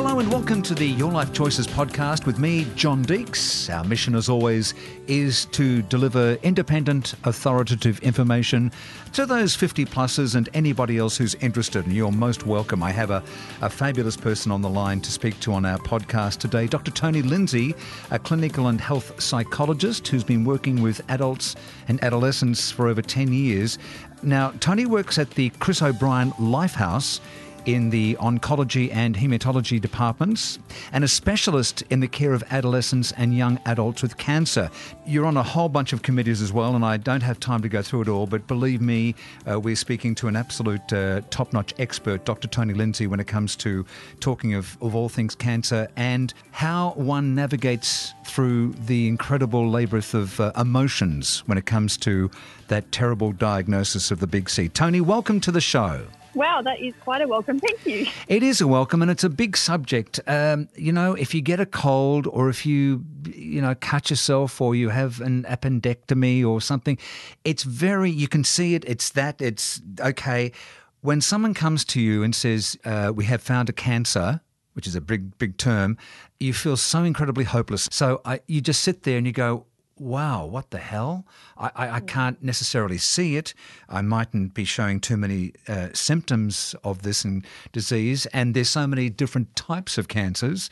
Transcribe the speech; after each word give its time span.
Hello 0.00 0.20
and 0.20 0.30
welcome 0.30 0.62
to 0.62 0.76
the 0.76 0.86
Your 0.86 1.10
Life 1.10 1.32
Choices 1.32 1.66
podcast 1.66 2.24
with 2.24 2.38
me, 2.38 2.68
John 2.76 3.04
Deeks. 3.04 3.68
Our 3.68 3.82
mission, 3.82 4.14
as 4.14 4.28
always, 4.28 4.72
is 5.08 5.46
to 5.46 5.82
deliver 5.82 6.34
independent, 6.44 7.14
authoritative 7.24 7.98
information 7.98 8.70
to 9.14 9.26
those 9.26 9.56
50 9.56 9.86
pluses 9.86 10.36
and 10.36 10.48
anybody 10.54 10.98
else 10.98 11.16
who's 11.16 11.34
interested. 11.34 11.84
And 11.84 11.96
you're 11.96 12.12
most 12.12 12.46
welcome. 12.46 12.80
I 12.80 12.92
have 12.92 13.10
a, 13.10 13.24
a 13.60 13.68
fabulous 13.68 14.16
person 14.16 14.52
on 14.52 14.62
the 14.62 14.70
line 14.70 15.00
to 15.00 15.10
speak 15.10 15.40
to 15.40 15.52
on 15.52 15.64
our 15.64 15.78
podcast 15.78 16.38
today, 16.38 16.68
Dr. 16.68 16.92
Toni 16.92 17.22
Lyndon, 17.22 17.74
a 18.12 18.20
clinical 18.20 18.68
and 18.68 18.80
health 18.80 19.20
psychologist 19.20 20.06
who's 20.06 20.22
been 20.22 20.44
working 20.44 20.80
with 20.80 21.00
adults 21.10 21.56
and 21.88 22.00
adolescents 22.04 22.70
for 22.70 22.86
over 22.86 23.02
10 23.02 23.32
years. 23.32 23.80
Now, 24.22 24.52
Toni 24.60 24.86
works 24.86 25.18
at 25.18 25.30
the 25.32 25.50
Chris 25.58 25.82
O'Brien 25.82 26.30
Lifehouse 26.34 27.18
in 27.68 27.90
the 27.90 28.14
oncology 28.14 28.90
and 28.94 29.14
hematology 29.14 29.78
departments 29.78 30.58
and 30.90 31.04
a 31.04 31.08
specialist 31.08 31.82
in 31.90 32.00
the 32.00 32.08
care 32.08 32.32
of 32.32 32.42
adolescents 32.50 33.12
and 33.18 33.36
young 33.36 33.60
adults 33.66 34.00
with 34.00 34.16
cancer. 34.16 34.70
You're 35.04 35.26
on 35.26 35.36
a 35.36 35.42
whole 35.42 35.68
bunch 35.68 35.92
of 35.92 36.00
committees 36.00 36.40
as 36.40 36.50
well, 36.50 36.76
and 36.76 36.82
I 36.82 36.96
don't 36.96 37.22
have 37.22 37.38
time 37.38 37.60
to 37.60 37.68
go 37.68 37.82
through 37.82 38.02
it 38.02 38.08
all, 38.08 38.26
but 38.26 38.46
believe 38.46 38.80
me, 38.80 39.14
uh, 39.46 39.60
we're 39.60 39.76
speaking 39.76 40.14
to 40.14 40.28
an 40.28 40.34
absolute 40.34 40.90
uh, 40.94 41.20
top 41.28 41.52
notch 41.52 41.74
expert, 41.78 42.24
Dr. 42.24 42.48
Toni 42.48 42.72
Lyndon, 42.72 43.10
when 43.10 43.20
it 43.20 43.26
comes 43.26 43.54
to 43.56 43.84
talking 44.18 44.54
of, 44.54 44.78
of 44.80 44.94
all 44.94 45.10
things 45.10 45.34
cancer 45.34 45.88
and 45.94 46.32
how 46.52 46.92
one 46.92 47.34
navigates 47.34 48.14
through 48.24 48.72
the 48.86 49.08
incredible 49.08 49.68
labyrinth 49.68 50.14
of 50.14 50.40
uh, 50.40 50.52
emotions 50.56 51.42
when 51.44 51.58
it 51.58 51.66
comes 51.66 51.98
to 51.98 52.30
that 52.68 52.90
terrible 52.92 53.32
diagnosis 53.32 54.10
of 54.10 54.20
the 54.20 54.26
big 54.26 54.48
C. 54.48 54.70
Toni, 54.70 55.02
welcome 55.02 55.38
to 55.40 55.52
the 55.52 55.60
show. 55.60 56.06
Wow, 56.34 56.62
that 56.62 56.80
is 56.80 56.94
quite 57.00 57.22
a 57.22 57.28
welcome. 57.28 57.58
Thank 57.58 57.86
you. 57.86 58.06
It 58.28 58.42
is 58.42 58.60
a 58.60 58.66
welcome, 58.66 59.02
and 59.02 59.10
it's 59.10 59.24
a 59.24 59.28
big 59.28 59.56
subject. 59.56 60.20
Um, 60.26 60.68
you 60.76 60.92
know, 60.92 61.14
if 61.14 61.34
you 61.34 61.40
get 61.40 61.58
a 61.60 61.66
cold, 61.66 62.26
or 62.26 62.48
if 62.48 62.66
you, 62.66 63.04
you 63.24 63.60
know, 63.60 63.74
cut 63.74 64.10
yourself, 64.10 64.60
or 64.60 64.74
you 64.74 64.90
have 64.90 65.20
an 65.20 65.44
appendectomy 65.44 66.46
or 66.46 66.60
something, 66.60 66.98
it's 67.44 67.62
very. 67.62 68.10
You 68.10 68.28
can 68.28 68.44
see 68.44 68.74
it. 68.74 68.84
It's 68.86 69.10
that. 69.10 69.40
It's 69.40 69.80
okay. 70.00 70.52
When 71.00 71.20
someone 71.20 71.54
comes 71.54 71.84
to 71.86 72.00
you 72.00 72.22
and 72.22 72.34
says, 72.34 72.76
uh, 72.84 73.12
"We 73.14 73.24
have 73.24 73.42
found 73.42 73.68
a 73.68 73.72
cancer," 73.72 74.40
which 74.74 74.86
is 74.86 74.94
a 74.94 75.00
big, 75.00 75.36
big 75.38 75.56
term, 75.56 75.96
you 76.38 76.52
feel 76.52 76.76
so 76.76 77.02
incredibly 77.02 77.44
hopeless. 77.44 77.88
So 77.90 78.20
I, 78.24 78.40
you 78.46 78.60
just 78.60 78.82
sit 78.82 79.02
there 79.02 79.18
and 79.18 79.26
you 79.26 79.32
go, 79.32 79.66
wow, 80.00 80.46
what 80.46 80.70
the 80.70 80.78
hell? 80.78 81.26
I, 81.56 81.70
I, 81.74 81.90
I, 81.96 82.00
can't 82.00 82.42
necessarily 82.42 82.98
see 82.98 83.36
it. 83.36 83.54
I 83.88 84.02
mightn't 84.02 84.54
be 84.54 84.64
showing 84.64 85.00
too 85.00 85.16
many 85.16 85.52
uh, 85.66 85.88
symptoms 85.92 86.74
of 86.84 87.02
this 87.02 87.26
disease, 87.72 88.26
and 88.26 88.54
there's 88.54 88.68
so 88.68 88.86
many 88.86 89.10
different 89.10 89.54
types 89.56 89.98
of 89.98 90.08
cancers. 90.08 90.70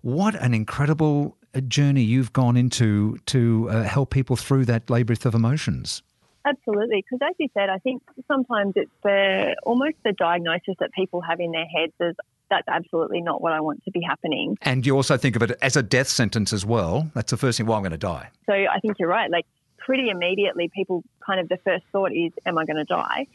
What 0.00 0.34
an 0.34 0.54
incredible 0.54 1.36
uh, 1.54 1.60
journey 1.60 2.02
you've 2.02 2.32
gone 2.32 2.56
into 2.56 3.18
to 3.26 3.68
uh, 3.70 3.82
help 3.84 4.10
people 4.10 4.36
through 4.36 4.64
that 4.66 4.88
labyrinth 4.90 5.26
of 5.26 5.34
emotions. 5.34 6.02
Absolutely, 6.44 7.04
because 7.08 7.26
as 7.30 7.36
you 7.38 7.48
said, 7.54 7.68
I 7.68 7.78
think 7.78 8.02
sometimes 8.26 8.72
it's 8.74 8.90
the 9.04 9.54
almost 9.62 9.94
the 10.04 10.12
diagnosis 10.12 10.74
that 10.80 10.90
people 10.92 11.20
have 11.20 11.38
in 11.38 11.52
their 11.52 11.66
heads 11.66 11.92
as 12.00 12.16
that's 12.52 12.68
absolutely 12.68 13.22
not 13.22 13.40
what 13.40 13.52
I 13.52 13.60
want 13.60 13.82
to 13.84 13.90
be 13.90 14.02
happening. 14.02 14.58
And 14.60 14.86
you 14.86 14.94
also 14.94 15.16
think 15.16 15.36
of 15.36 15.42
it 15.42 15.58
as 15.62 15.74
a 15.74 15.82
death 15.82 16.08
sentence 16.08 16.52
as 16.52 16.66
well. 16.66 17.10
That's 17.14 17.30
the 17.30 17.38
first 17.38 17.56
thing, 17.56 17.66
well, 17.66 17.76
I'm 17.76 17.82
going 17.82 17.92
to 17.92 17.98
die. 17.98 18.28
So 18.44 18.52
I 18.52 18.78
think 18.80 18.98
you're 18.98 19.08
right. 19.08 19.30
Like 19.30 19.46
pretty 19.78 20.10
immediately, 20.10 20.70
people 20.74 21.02
kind 21.24 21.40
of 21.40 21.48
the 21.48 21.56
first 21.64 21.84
thought 21.92 22.12
is, 22.12 22.32
am 22.44 22.58
I 22.58 22.66
going 22.66 22.76
to 22.76 22.84
die? 22.84 23.26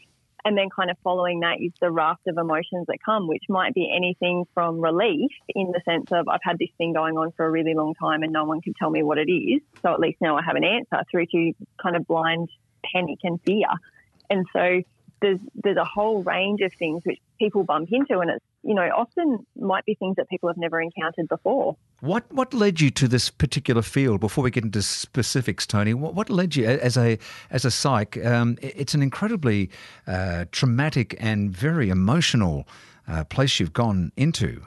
And 0.44 0.56
then 0.56 0.68
kind 0.70 0.88
of 0.88 0.96
following 1.02 1.40
that 1.40 1.60
is 1.60 1.72
the 1.80 1.90
raft 1.90 2.28
of 2.28 2.38
emotions 2.38 2.86
that 2.86 2.98
come, 3.04 3.26
which 3.26 3.42
might 3.48 3.74
be 3.74 3.92
anything 3.94 4.44
from 4.54 4.80
relief 4.80 5.32
in 5.48 5.72
the 5.72 5.80
sense 5.84 6.12
of 6.12 6.28
I've 6.28 6.40
had 6.44 6.58
this 6.58 6.70
thing 6.78 6.92
going 6.92 7.18
on 7.18 7.32
for 7.32 7.44
a 7.44 7.50
really 7.50 7.74
long 7.74 7.94
time 7.94 8.22
and 8.22 8.32
no 8.32 8.44
one 8.44 8.60
can 8.60 8.72
tell 8.74 8.88
me 8.88 9.02
what 9.02 9.18
it 9.18 9.30
is. 9.30 9.60
So 9.82 9.92
at 9.92 9.98
least 9.98 10.18
now 10.20 10.36
I 10.36 10.42
have 10.42 10.54
an 10.54 10.64
answer 10.64 11.02
through 11.10 11.26
to 11.26 11.52
kind 11.82 11.96
of 11.96 12.06
blind 12.06 12.50
panic 12.94 13.18
and 13.24 13.42
fear. 13.42 13.66
And 14.30 14.46
so 14.52 14.82
there's 15.20 15.40
there's 15.54 15.76
a 15.76 15.84
whole 15.84 16.22
range 16.22 16.60
of 16.60 16.72
things 16.72 17.02
which 17.04 17.18
people 17.38 17.64
bump 17.64 17.88
into, 17.92 18.18
and 18.18 18.30
it's 18.30 18.44
you 18.62 18.74
know 18.74 18.88
often 18.96 19.46
might 19.56 19.84
be 19.84 19.94
things 19.94 20.16
that 20.16 20.28
people 20.28 20.48
have 20.48 20.56
never 20.56 20.80
encountered 20.80 21.28
before. 21.28 21.76
What 22.00 22.30
what 22.32 22.54
led 22.54 22.80
you 22.80 22.90
to 22.90 23.08
this 23.08 23.30
particular 23.30 23.82
field? 23.82 24.20
Before 24.20 24.44
we 24.44 24.50
get 24.50 24.64
into 24.64 24.82
specifics, 24.82 25.66
Toni, 25.66 25.94
what, 25.94 26.14
what 26.14 26.30
led 26.30 26.56
you 26.56 26.66
as 26.66 26.96
a 26.96 27.18
as 27.50 27.64
a 27.64 27.70
psych? 27.70 28.24
Um, 28.24 28.58
it's 28.62 28.94
an 28.94 29.02
incredibly 29.02 29.70
uh, 30.06 30.46
traumatic 30.52 31.16
and 31.18 31.50
very 31.50 31.90
emotional 31.90 32.66
uh, 33.06 33.24
place 33.24 33.58
you've 33.60 33.72
gone 33.72 34.12
into. 34.16 34.62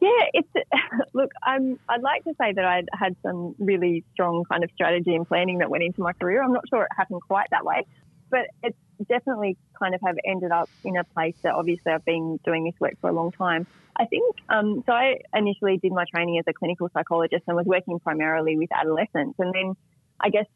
Yeah, 0.00 0.26
it's 0.32 0.48
look. 1.14 1.30
I'm, 1.44 1.78
I'd 1.88 2.02
like 2.02 2.24
to 2.24 2.34
say 2.40 2.52
that 2.52 2.64
I'd 2.64 2.88
had 2.98 3.14
some 3.22 3.54
really 3.58 4.04
strong 4.12 4.44
kind 4.50 4.64
of 4.64 4.70
strategy 4.74 5.14
and 5.14 5.26
planning 5.26 5.58
that 5.58 5.70
went 5.70 5.84
into 5.84 6.02
my 6.02 6.12
career. 6.12 6.42
I'm 6.42 6.52
not 6.52 6.64
sure 6.68 6.82
it 6.82 6.88
happened 6.96 7.20
quite 7.28 7.48
that 7.50 7.64
way, 7.64 7.86
but 8.30 8.46
it's 8.62 8.76
definitely 9.08 9.56
kind 9.78 9.94
of 9.94 10.00
have 10.04 10.16
ended 10.24 10.50
up 10.50 10.68
in 10.84 10.96
a 10.96 11.04
place 11.04 11.34
that 11.42 11.54
obviously 11.54 11.92
I've 11.92 12.04
been 12.04 12.38
doing 12.44 12.64
this 12.64 12.74
work 12.80 12.94
for 13.00 13.10
a 13.10 13.12
long 13.12 13.32
time. 13.32 13.66
I 13.96 14.06
think 14.06 14.36
um, 14.48 14.82
so. 14.86 14.92
I 14.92 15.18
initially 15.34 15.76
did 15.76 15.92
my 15.92 16.04
training 16.10 16.38
as 16.38 16.44
a 16.48 16.52
clinical 16.52 16.88
psychologist 16.94 17.44
and 17.46 17.56
was 17.56 17.66
working 17.66 17.98
primarily 18.00 18.56
with 18.56 18.70
adolescents, 18.72 19.38
and 19.38 19.54
then 19.54 19.76
I 20.18 20.30
guess 20.30 20.46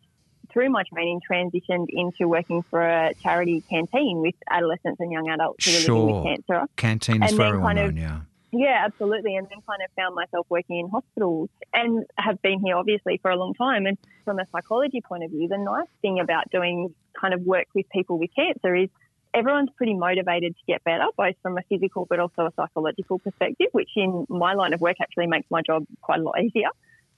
through 0.52 0.70
my 0.70 0.84
training 0.92 1.20
transitioned 1.28 1.86
into 1.88 2.28
working 2.28 2.62
for 2.62 2.80
a 2.80 3.12
charity 3.22 3.62
canteen 3.68 4.22
with 4.22 4.34
adolescents 4.50 5.00
and 5.00 5.12
young 5.12 5.28
adults 5.28 5.64
who 5.64 5.72
sure. 5.72 5.96
are 5.96 5.98
living 5.98 6.14
with 6.16 6.46
cancer. 6.46 6.66
Canteen 6.76 7.22
is 7.22 7.32
very 7.32 7.58
well 7.58 7.74
known, 7.74 7.96
yeah. 7.96 8.20
Yeah, 8.52 8.84
absolutely. 8.84 9.36
And 9.36 9.46
then 9.50 9.58
kind 9.68 9.82
of 9.82 9.90
found 9.96 10.14
myself 10.14 10.46
working 10.48 10.78
in 10.78 10.88
hospitals 10.88 11.50
and 11.74 12.04
have 12.16 12.40
been 12.40 12.60
here 12.60 12.76
obviously 12.76 13.18
for 13.18 13.30
a 13.30 13.36
long 13.36 13.54
time. 13.54 13.86
And 13.86 13.98
from 14.24 14.38
a 14.38 14.46
psychology 14.50 15.02
point 15.02 15.24
of 15.24 15.30
view, 15.30 15.48
the 15.48 15.58
nice 15.58 15.88
thing 16.00 16.20
about 16.20 16.50
doing 16.50 16.94
kind 17.20 17.34
of 17.34 17.42
work 17.42 17.66
with 17.74 17.88
people 17.90 18.18
with 18.18 18.30
cancer 18.34 18.74
is 18.74 18.88
everyone's 19.34 19.70
pretty 19.76 19.94
motivated 19.94 20.56
to 20.56 20.62
get 20.66 20.82
better, 20.84 21.06
both 21.16 21.34
from 21.42 21.58
a 21.58 21.62
physical 21.68 22.06
but 22.08 22.18
also 22.18 22.46
a 22.46 22.52
psychological 22.56 23.18
perspective, 23.18 23.68
which 23.72 23.90
in 23.96 24.26
my 24.28 24.54
line 24.54 24.72
of 24.72 24.80
work 24.80 24.96
actually 25.00 25.26
makes 25.26 25.50
my 25.50 25.62
job 25.62 25.84
quite 26.00 26.20
a 26.20 26.22
lot 26.22 26.40
easier. 26.42 26.68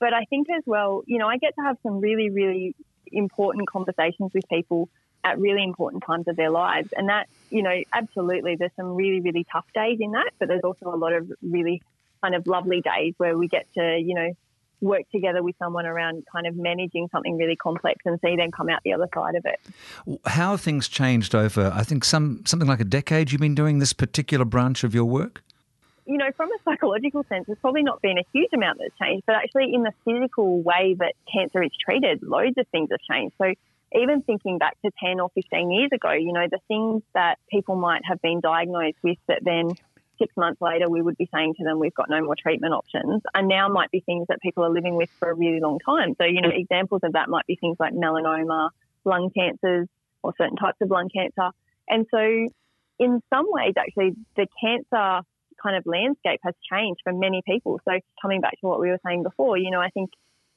But 0.00 0.12
I 0.14 0.24
think 0.24 0.48
as 0.50 0.62
well, 0.66 1.02
you 1.06 1.18
know, 1.18 1.28
I 1.28 1.38
get 1.38 1.54
to 1.56 1.62
have 1.62 1.76
some 1.82 2.00
really, 2.00 2.30
really 2.30 2.74
important 3.10 3.68
conversations 3.68 4.32
with 4.34 4.48
people 4.48 4.88
at 5.24 5.38
really 5.38 5.62
important 5.62 6.04
times 6.04 6.28
of 6.28 6.36
their 6.36 6.50
lives. 6.50 6.92
And 6.96 7.08
that, 7.08 7.28
you 7.50 7.62
know, 7.62 7.82
absolutely, 7.92 8.56
there's 8.56 8.72
some 8.76 8.94
really, 8.94 9.20
really 9.20 9.44
tough 9.50 9.66
days 9.74 9.98
in 10.00 10.12
that, 10.12 10.30
but 10.38 10.48
there's 10.48 10.62
also 10.62 10.94
a 10.94 10.96
lot 10.96 11.12
of 11.12 11.30
really 11.42 11.82
kind 12.22 12.34
of 12.34 12.46
lovely 12.46 12.80
days 12.80 13.14
where 13.16 13.36
we 13.36 13.48
get 13.48 13.66
to, 13.74 13.98
you 13.98 14.14
know, 14.14 14.36
work 14.80 15.02
together 15.10 15.42
with 15.42 15.56
someone 15.58 15.86
around 15.86 16.24
kind 16.30 16.46
of 16.46 16.56
managing 16.56 17.08
something 17.10 17.36
really 17.36 17.56
complex 17.56 18.00
and 18.04 18.18
see 18.24 18.36
them 18.36 18.50
come 18.50 18.68
out 18.68 18.80
the 18.84 18.92
other 18.92 19.08
side 19.14 19.34
of 19.34 19.44
it. 19.44 19.60
How 20.26 20.52
have 20.52 20.60
things 20.60 20.88
changed 20.88 21.34
over, 21.34 21.72
I 21.74 21.82
think, 21.82 22.04
some 22.04 22.42
something 22.46 22.68
like 22.68 22.80
a 22.80 22.84
decade 22.84 23.32
you've 23.32 23.40
been 23.40 23.54
doing 23.54 23.78
this 23.78 23.92
particular 23.92 24.44
branch 24.44 24.84
of 24.84 24.94
your 24.94 25.04
work? 25.04 25.42
You 26.06 26.16
know, 26.16 26.30
from 26.36 26.48
a 26.50 26.56
psychological 26.64 27.24
sense, 27.28 27.46
there's 27.46 27.58
probably 27.58 27.82
not 27.82 28.00
been 28.00 28.16
a 28.16 28.24
huge 28.32 28.50
amount 28.54 28.78
that's 28.78 28.96
changed, 28.98 29.24
but 29.26 29.36
actually 29.36 29.74
in 29.74 29.82
the 29.82 29.92
physical 30.04 30.62
way 30.62 30.96
that 30.98 31.12
cancer 31.30 31.62
is 31.62 31.70
treated, 31.84 32.22
loads 32.22 32.56
of 32.56 32.66
things 32.68 32.88
have 32.90 33.00
changed. 33.10 33.34
So 33.36 33.52
even 33.94 34.22
thinking 34.22 34.58
back 34.58 34.76
to 34.84 34.90
10 35.04 35.20
or 35.20 35.30
15 35.34 35.70
years 35.70 35.90
ago, 35.92 36.12
you 36.12 36.32
know, 36.32 36.46
the 36.50 36.60
things 36.68 37.02
that 37.14 37.38
people 37.50 37.76
might 37.76 38.02
have 38.04 38.20
been 38.20 38.40
diagnosed 38.40 38.98
with 39.02 39.18
that 39.28 39.40
then 39.42 39.72
six 40.18 40.36
months 40.36 40.60
later 40.60 40.88
we 40.88 41.02
would 41.02 41.16
be 41.16 41.28
saying 41.32 41.54
to 41.58 41.64
them, 41.64 41.78
we've 41.78 41.94
got 41.94 42.10
no 42.10 42.22
more 42.22 42.36
treatment 42.40 42.74
options, 42.74 43.22
and 43.34 43.48
now 43.48 43.68
might 43.68 43.90
be 43.90 44.00
things 44.00 44.26
that 44.28 44.40
people 44.40 44.64
are 44.64 44.70
living 44.70 44.96
with 44.96 45.10
for 45.18 45.30
a 45.30 45.34
really 45.34 45.60
long 45.60 45.78
time. 45.84 46.14
So, 46.18 46.24
you 46.24 46.40
know, 46.40 46.50
mm. 46.50 46.60
examples 46.60 47.00
of 47.04 47.12
that 47.12 47.28
might 47.28 47.46
be 47.46 47.56
things 47.56 47.76
like 47.78 47.92
melanoma, 47.92 48.70
lung 49.04 49.30
cancers, 49.34 49.88
or 50.22 50.34
certain 50.36 50.56
types 50.56 50.78
of 50.80 50.90
lung 50.90 51.08
cancer. 51.14 51.50
And 51.88 52.06
so, 52.10 52.48
in 52.98 53.22
some 53.32 53.46
ways, 53.48 53.74
actually, 53.78 54.16
the 54.36 54.46
cancer 54.60 55.24
kind 55.62 55.76
of 55.76 55.86
landscape 55.86 56.40
has 56.42 56.54
changed 56.70 57.00
for 57.04 57.12
many 57.12 57.42
people. 57.46 57.80
So, 57.84 57.98
coming 58.20 58.40
back 58.40 58.52
to 58.60 58.66
what 58.66 58.80
we 58.80 58.88
were 58.88 59.00
saying 59.06 59.22
before, 59.22 59.56
you 59.56 59.70
know, 59.70 59.80
I 59.80 59.90
think 59.90 60.10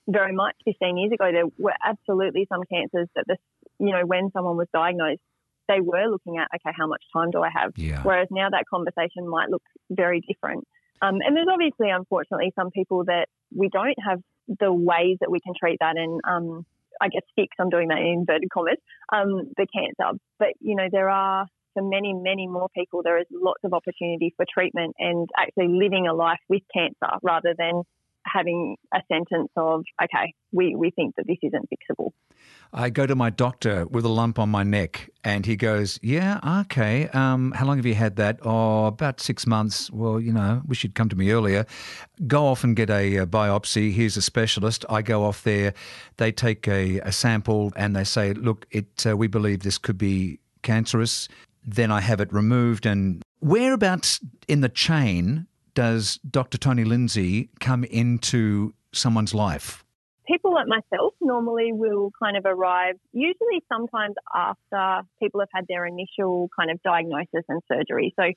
very 0.08 0.34
much 0.34 0.56
15 0.66 0.98
years 0.98 1.12
ago, 1.12 1.32
there 1.32 1.46
were 1.58 1.76
absolutely 1.84 2.48
some 2.52 2.64
cancers 2.72 3.08
that 3.16 3.26
this, 3.28 3.38
you 3.80 3.92
know, 3.92 4.06
when 4.06 4.32
someone 4.32 4.58
was 4.58 4.68
diagnosed, 4.74 5.22
they 5.72 5.82
were 5.82 6.08
looking 6.14 6.36
at, 6.38 6.48
okay, 6.56 6.74
how 6.78 6.88
much 6.88 7.04
time 7.16 7.30
do 7.32 7.40
I 7.42 7.52
have? 7.60 7.72
Yeah. 7.78 8.02
Whereas 8.04 8.28
now 8.32 8.48
that 8.56 8.66
conversation 8.76 9.24
might 9.36 9.50
look 9.50 9.64
very 9.90 10.22
different. 10.30 10.68
Um, 11.02 11.16
and 11.26 11.36
there's 11.36 11.52
obviously, 11.52 11.90
unfortunately, 11.90 12.52
some 12.60 12.70
people 12.70 13.06
that 13.06 13.26
we 13.62 13.70
don't 13.70 14.00
have 14.08 14.20
the 14.48 14.72
ways 14.92 15.18
that 15.22 15.32
we 15.32 15.40
can 15.40 15.54
treat 15.62 15.78
that 15.80 15.96
and, 15.98 16.22
um, 16.34 16.66
I 17.00 17.08
guess, 17.08 17.26
fix, 17.36 17.50
I'm 17.60 17.70
doing 17.70 17.88
that 17.88 17.98
in 17.98 18.20
inverted 18.20 18.50
commas, 18.56 18.78
um, 19.12 19.30
the 19.58 19.66
cancer. 19.76 20.20
But, 20.38 20.50
you 20.60 20.76
know, 20.76 20.88
there 20.92 21.10
are, 21.10 21.48
for 21.74 21.82
many, 21.82 22.14
many 22.14 22.48
more 22.48 22.70
people, 22.76 23.02
there 23.02 23.18
is 23.18 23.26
lots 23.32 23.64
of 23.64 23.74
opportunity 23.74 24.34
for 24.38 24.46
treatment 24.58 24.96
and 25.00 25.28
actually 25.36 25.70
living 25.70 26.06
a 26.06 26.14
life 26.14 26.44
with 26.50 26.62
cancer 26.76 27.12
rather 27.24 27.56
than 27.58 27.82
having 28.24 28.76
a 28.94 29.00
sentence 29.12 29.50
of, 29.56 29.84
okay, 30.04 30.34
we, 30.52 30.76
we 30.76 30.92
think 30.92 31.16
that 31.16 31.26
this 31.26 31.38
isn't 31.42 31.68
fixable. 31.74 32.12
I 32.74 32.90
go 32.90 33.06
to 33.06 33.16
my 33.16 33.30
doctor 33.30 33.86
with 33.88 34.06
a 34.06 34.10
lump 34.10 34.40
on 34.40 34.50
my 34.50 34.64
neck, 34.64 35.10
and 35.26 35.46
he 35.46 35.58
goes, 35.58 36.00
"Yeah, 36.02 36.40
okay. 36.62 37.10
Um, 37.10 37.52
how 37.52 37.66
long 37.66 37.78
have 37.78 37.86
you 37.86 37.96
had 37.96 38.16
that? 38.16 38.40
Oh, 38.44 38.86
about 38.86 39.20
six 39.20 39.46
months. 39.46 39.92
Well, 39.92 40.22
you 40.22 40.32
know, 40.32 40.62
wish 40.66 40.84
you'd 40.84 40.96
come 40.96 41.10
to 41.10 41.16
me 41.16 41.32
earlier. 41.32 41.66
Go 42.28 42.48
off 42.48 42.64
and 42.64 42.76
get 42.76 42.90
a, 42.90 43.18
a 43.18 43.28
biopsy. 43.28 43.92
Here's 43.92 44.16
a 44.16 44.22
specialist. 44.22 44.86
I 44.90 45.02
go 45.02 45.26
off 45.26 45.44
there. 45.44 45.74
They 46.16 46.32
take 46.32 46.68
a, 46.68 47.00
a 47.00 47.12
sample 47.12 47.74
and 47.76 47.94
they 47.96 48.06
say, 48.06 48.34
look, 48.34 48.66
it. 48.72 49.06
Uh, 49.06 49.18
we 49.18 49.28
believe 49.28 49.64
this 49.64 49.78
could 49.78 49.98
be 49.98 50.40
cancerous. 50.62 51.28
Then 51.66 51.92
I 51.92 52.00
have 52.00 52.22
it 52.22 52.32
removed. 52.32 52.86
And 52.86 53.22
whereabouts 53.42 54.22
in 54.48 54.62
the 54.62 54.70
chain 54.70 55.46
does 55.74 56.20
Dr. 56.30 56.58
Toni 56.58 56.86
Lyndon 56.86 57.50
come 57.60 57.84
into 57.84 58.74
someone's 58.94 59.34
life? 59.34 59.84
People 60.32 60.54
like 60.54 60.68
myself 60.68 61.14
normally 61.20 61.72
will 61.74 62.12
kind 62.22 62.38
of 62.38 62.46
arrive 62.46 62.96
usually 63.12 63.62
sometimes 63.72 64.16
after 64.34 65.08
people 65.22 65.42
have 65.42 65.50
had 65.54 65.66
their 65.68 65.86
initial 65.86 66.50
kind 66.58 66.72
of 66.72 66.82
diagnosis 66.84 67.44
and 67.50 67.62
surgery. 67.72 68.14
So 68.18 68.32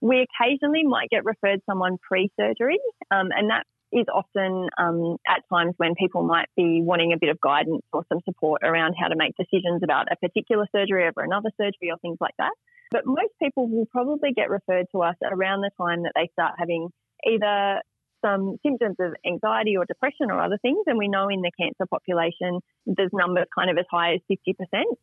we 0.00 0.26
occasionally 0.26 0.84
might 0.84 1.08
get 1.10 1.24
referred 1.24 1.60
someone 1.66 1.96
pre-surgery, 2.06 2.78
um, 3.10 3.28
and 3.34 3.50
that 3.50 3.64
is 3.90 4.06
often 4.12 4.68
um, 4.78 5.16
at 5.26 5.42
times 5.50 5.74
when 5.78 5.94
people 5.94 6.22
might 6.22 6.48
be 6.56 6.82
wanting 6.82 7.12
a 7.12 7.18
bit 7.18 7.30
of 7.30 7.40
guidance 7.40 7.82
or 7.92 8.04
some 8.08 8.20
support 8.24 8.60
around 8.62 8.94
how 9.00 9.08
to 9.08 9.16
make 9.16 9.32
decisions 9.36 9.80
about 9.82 10.06
a 10.12 10.16
particular 10.16 10.66
surgery 10.76 11.08
over 11.08 11.24
another 11.24 11.50
surgery 11.56 11.90
or 11.90 11.96
things 11.98 12.18
like 12.20 12.34
that. 12.38 12.52
But 12.90 13.06
most 13.06 13.32
people 13.42 13.68
will 13.68 13.86
probably 13.86 14.32
get 14.34 14.50
referred 14.50 14.86
to 14.92 15.02
us 15.02 15.16
around 15.24 15.62
the 15.62 15.70
time 15.80 16.02
that 16.02 16.12
they 16.14 16.28
start 16.32 16.54
having 16.58 16.88
either 17.26 17.80
some 18.24 18.56
symptoms 18.64 18.96
of 19.00 19.14
anxiety 19.26 19.76
or 19.76 19.84
depression 19.84 20.30
or 20.30 20.40
other 20.40 20.58
things. 20.60 20.84
And 20.86 20.98
we 20.98 21.08
know 21.08 21.28
in 21.28 21.42
the 21.42 21.52
cancer 21.58 21.86
population, 21.88 22.60
there's 22.86 23.10
numbers 23.12 23.46
kind 23.54 23.70
of 23.70 23.78
as 23.78 23.86
high 23.90 24.14
as 24.14 24.20
50% 24.30 24.56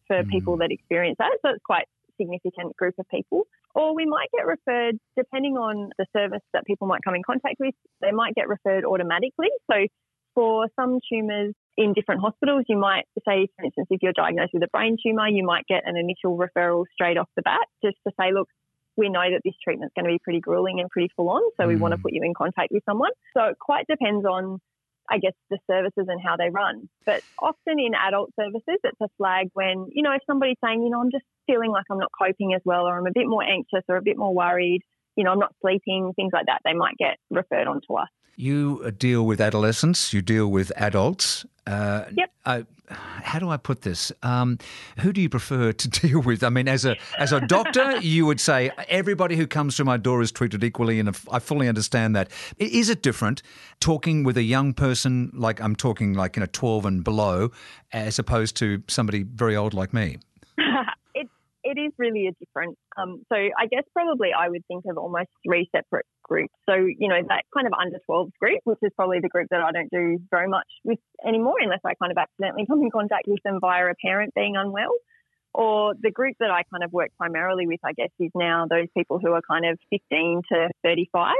for 0.07 0.23
mm. 0.23 0.29
people 0.29 0.57
that 0.57 0.71
experience 0.71 1.17
that. 1.19 1.31
So 1.41 1.51
it's 1.51 1.63
quite 1.65 1.85
significant 2.19 2.75
group 2.77 2.95
of 2.99 3.07
people. 3.09 3.43
Or 3.73 3.95
we 3.95 4.05
might 4.05 4.29
get 4.35 4.45
referred, 4.45 4.97
depending 5.17 5.57
on 5.57 5.89
the 5.97 6.05
service 6.15 6.43
that 6.53 6.65
people 6.65 6.87
might 6.87 7.01
come 7.03 7.15
in 7.15 7.23
contact 7.23 7.55
with, 7.59 7.75
they 8.01 8.11
might 8.11 8.35
get 8.35 8.47
referred 8.47 8.85
automatically. 8.85 9.49
So 9.69 9.87
for 10.33 10.67
some 10.79 10.99
tumours 11.11 11.53
in 11.77 11.93
different 11.93 12.21
hospitals, 12.21 12.63
you 12.67 12.77
might 12.77 13.03
say, 13.27 13.47
for 13.55 13.65
instance, 13.65 13.87
if 13.89 14.01
you're 14.01 14.13
diagnosed 14.13 14.51
with 14.53 14.63
a 14.63 14.67
brain 14.71 14.97
tumour, 15.01 15.27
you 15.27 15.45
might 15.45 15.65
get 15.67 15.83
an 15.85 15.97
initial 15.97 16.37
referral 16.37 16.83
straight 16.93 17.17
off 17.17 17.29
the 17.35 17.41
bat 17.41 17.67
just 17.83 17.97
to 18.07 18.13
say, 18.19 18.31
look, 18.33 18.47
we 18.97 19.09
know 19.09 19.23
that 19.31 19.41
this 19.43 19.53
treatment's 19.63 19.93
going 19.95 20.05
to 20.05 20.11
be 20.11 20.19
pretty 20.23 20.39
grueling 20.39 20.79
and 20.79 20.89
pretty 20.89 21.09
full 21.15 21.29
on, 21.29 21.41
so 21.57 21.67
we 21.67 21.75
want 21.75 21.93
to 21.93 21.97
mm. 21.97 22.03
put 22.03 22.13
you 22.13 22.21
in 22.23 22.33
contact 22.33 22.71
with 22.71 22.83
someone. 22.85 23.11
So 23.35 23.43
it 23.45 23.59
quite 23.59 23.85
depends 23.87 24.25
on, 24.25 24.59
I 25.09 25.17
guess, 25.17 25.33
the 25.49 25.59
services 25.69 26.05
and 26.07 26.21
how 26.23 26.37
they 26.37 26.49
run. 26.49 26.89
But 27.05 27.21
often 27.41 27.79
in 27.79 27.93
adult 27.93 28.31
services, 28.39 28.79
it's 28.83 29.01
a 29.01 29.07
flag 29.17 29.49
when, 29.53 29.87
you 29.91 30.03
know, 30.03 30.11
if 30.13 30.21
somebody's 30.25 30.57
saying, 30.63 30.81
you 30.83 30.89
know, 30.89 31.01
I'm 31.01 31.11
just 31.11 31.25
feeling 31.47 31.71
like 31.71 31.85
I'm 31.91 31.99
not 31.99 32.11
coping 32.17 32.53
as 32.53 32.61
well, 32.65 32.87
or 32.87 32.97
I'm 32.97 33.07
a 33.07 33.11
bit 33.13 33.27
more 33.27 33.43
anxious 33.43 33.83
or 33.87 33.97
a 33.97 34.01
bit 34.01 34.17
more 34.17 34.33
worried, 34.33 34.81
you 35.15 35.23
know, 35.23 35.31
I'm 35.31 35.39
not 35.39 35.53
sleeping, 35.61 36.13
things 36.15 36.31
like 36.33 36.47
that, 36.47 36.61
they 36.65 36.73
might 36.73 36.97
get 36.97 37.17
referred 37.29 37.67
on 37.67 37.81
to 37.87 37.95
us. 37.95 38.09
You 38.37 38.81
uh, 38.83 38.91
deal 38.91 39.25
with 39.25 39.39
adolescents, 39.39 40.13
you 40.13 40.21
deal 40.21 40.47
with 40.47 40.71
adults. 40.75 41.45
Uh, 41.65 42.05
yep. 42.11 42.31
I, 42.45 42.65
how 42.89 43.39
do 43.39 43.49
I 43.49 43.57
put 43.57 43.81
this? 43.81 44.11
Um, 44.23 44.57
who 44.99 45.11
do 45.11 45.21
you 45.21 45.29
prefer 45.29 45.71
to 45.71 45.87
deal 46.01 46.21
with? 46.21 46.43
I 46.43 46.49
mean, 46.49 46.67
as 46.67 46.85
a 46.85 46.95
as 47.17 47.31
a 47.31 47.41
doctor, 47.41 47.97
you 47.97 48.25
would 48.25 48.39
say 48.39 48.71
everybody 48.87 49.35
who 49.35 49.47
comes 49.47 49.75
through 49.75 49.85
my 49.85 49.97
door 49.97 50.21
is 50.21 50.31
treated 50.31 50.63
equally, 50.63 50.99
and 50.99 51.09
I 51.31 51.39
fully 51.39 51.67
understand 51.67 52.15
that. 52.15 52.29
Is 52.57 52.89
it 52.89 53.01
different 53.01 53.41
talking 53.79 54.23
with 54.23 54.37
a 54.37 54.43
young 54.43 54.73
person, 54.73 55.31
like 55.33 55.61
I'm 55.61 55.75
talking 55.75 56.13
like 56.13 56.35
you 56.35 56.41
know 56.41 56.47
twelve 56.51 56.85
and 56.85 57.03
below, 57.03 57.51
as 57.91 58.19
opposed 58.19 58.55
to 58.57 58.83
somebody 58.87 59.23
very 59.23 59.55
old 59.55 59.73
like 59.73 59.93
me? 59.93 60.17
Really 61.97 62.27
a 62.27 62.31
different. 62.33 62.77
Um, 62.97 63.23
so 63.31 63.35
I 63.35 63.67
guess 63.69 63.83
probably 63.93 64.29
I 64.37 64.49
would 64.49 64.65
think 64.67 64.85
of 64.89 64.97
almost 64.97 65.29
three 65.45 65.69
separate 65.75 66.05
groups. 66.23 66.53
So 66.67 66.75
you 66.75 67.07
know 67.07 67.21
that 67.27 67.43
kind 67.53 67.67
of 67.67 67.73
under 67.73 67.97
12s 68.09 68.31
group, 68.39 68.61
which 68.63 68.79
is 68.81 68.91
probably 68.95 69.19
the 69.21 69.29
group 69.29 69.47
that 69.51 69.61
I 69.61 69.71
don't 69.71 69.89
do 69.91 70.19
very 70.29 70.47
much 70.47 70.67
with 70.83 70.99
anymore, 71.25 71.55
unless 71.61 71.81
I 71.85 71.93
kind 71.95 72.11
of 72.11 72.17
accidentally 72.17 72.65
come 72.65 72.81
in 72.81 72.91
contact 72.91 73.25
with 73.27 73.41
them 73.43 73.59
via 73.59 73.85
a 73.87 73.95
parent 74.01 74.33
being 74.35 74.55
unwell. 74.55 74.93
Or 75.53 75.93
the 75.97 76.11
group 76.11 76.35
that 76.41 76.51
I 76.51 76.63
kind 76.69 76.83
of 76.83 76.91
work 76.91 77.11
primarily 77.17 77.65
with, 77.65 77.79
I 77.81 77.93
guess, 77.93 78.09
is 78.19 78.31
now 78.35 78.65
those 78.69 78.87
people 78.95 79.19
who 79.19 79.31
are 79.31 79.41
kind 79.49 79.65
of 79.65 79.79
15 79.89 80.41
to 80.51 80.69
35. 80.83 81.33